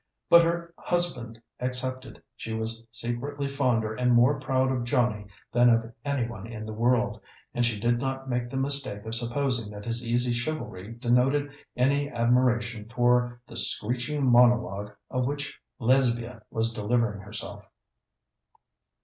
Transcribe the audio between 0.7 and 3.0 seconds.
husband excepted, she was